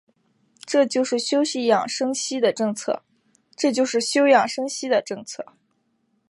[0.65, 3.03] 这就是休养生息的政策。